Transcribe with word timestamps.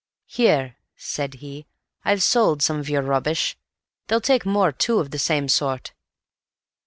"Here," 0.25 0.77
said 0.95 1.35
he; 1.35 1.67
"I've 2.03 2.23
sold 2.23 2.63
some 2.63 2.79
of 2.79 2.89
your 2.89 3.03
rubbish. 3.03 3.55
They'll 4.07 4.19
take 4.19 4.47
more 4.47 4.71
too, 4.71 4.97
of 4.97 5.11
the 5.11 5.19
same 5.19 5.47
sort." 5.47 5.93